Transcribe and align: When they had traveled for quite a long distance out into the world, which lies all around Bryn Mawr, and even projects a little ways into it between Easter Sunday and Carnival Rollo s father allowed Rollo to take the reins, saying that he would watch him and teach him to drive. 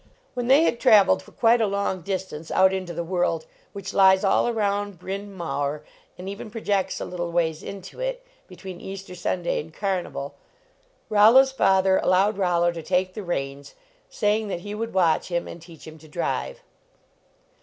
When 0.33 0.47
they 0.47 0.63
had 0.63 0.79
traveled 0.79 1.21
for 1.21 1.31
quite 1.31 1.61
a 1.61 1.67
long 1.67 2.01
distance 2.01 2.49
out 2.49 2.73
into 2.73 2.91
the 2.91 3.03
world, 3.03 3.45
which 3.71 3.93
lies 3.93 4.23
all 4.23 4.47
around 4.47 4.97
Bryn 4.97 5.31
Mawr, 5.31 5.83
and 6.17 6.27
even 6.27 6.49
projects 6.49 6.99
a 6.99 7.05
little 7.05 7.31
ways 7.31 7.61
into 7.61 7.99
it 7.99 8.25
between 8.47 8.81
Easter 8.81 9.13
Sunday 9.13 9.59
and 9.59 9.71
Carnival 9.71 10.33
Rollo 11.07 11.41
s 11.41 11.51
father 11.51 11.97
allowed 11.99 12.39
Rollo 12.39 12.71
to 12.71 12.81
take 12.81 13.13
the 13.13 13.21
reins, 13.21 13.75
saying 14.09 14.47
that 14.47 14.61
he 14.61 14.73
would 14.73 14.91
watch 14.95 15.27
him 15.27 15.47
and 15.47 15.61
teach 15.61 15.85
him 15.85 15.99
to 15.99 16.07
drive. 16.07 16.63